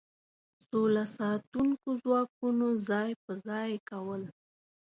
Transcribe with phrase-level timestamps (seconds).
[0.67, 4.21] سوله ساتونکو ځواکونو ځای په ځای کول.